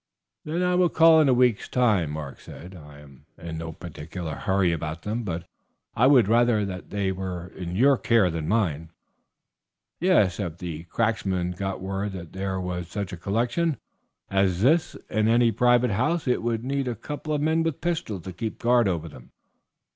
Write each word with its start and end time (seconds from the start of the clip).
"Then 0.45 0.63
I 0.63 0.73
will 0.73 0.89
call 0.89 1.21
in 1.21 1.29
a 1.29 1.33
week's 1.35 1.69
time," 1.69 2.09
Mark 2.09 2.39
said. 2.39 2.73
"I 2.75 3.01
am 3.01 3.27
in 3.37 3.59
no 3.59 3.71
particular 3.71 4.33
hurry 4.33 4.71
about 4.71 5.03
them, 5.03 5.21
but 5.21 5.45
I 5.95 6.07
would 6.07 6.27
rather 6.27 6.65
that 6.65 6.89
they 6.89 7.11
were 7.11 7.49
in 7.49 7.75
your 7.75 7.99
care 7.99 8.31
than 8.31 8.47
mine." 8.47 8.89
"Yes, 9.99 10.39
if 10.39 10.57
the 10.57 10.85
cracksmen 10.85 11.51
got 11.51 11.81
word 11.81 12.13
that 12.13 12.33
there 12.33 12.59
was 12.59 12.87
such 12.87 13.13
a 13.13 13.15
collection 13.15 13.77
as 14.31 14.63
this 14.63 14.95
in 15.11 15.27
any 15.27 15.51
private 15.51 15.91
house 15.91 16.27
it 16.27 16.41
would 16.41 16.63
need 16.63 16.87
a 16.87 16.95
couple 16.95 17.35
of 17.35 17.41
men 17.43 17.61
with 17.61 17.79
pistols 17.79 18.23
to 18.23 18.33
keep 18.33 18.57
guard 18.57 18.87
over 18.87 19.07
them." 19.07 19.29